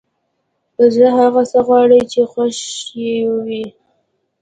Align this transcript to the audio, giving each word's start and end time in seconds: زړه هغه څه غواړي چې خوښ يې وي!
زړه 0.93 1.09
هغه 1.19 1.41
څه 1.51 1.59
غواړي 1.67 2.01
چې 2.11 2.21
خوښ 2.31 2.49
يې 3.03 3.15
وي! 3.43 3.65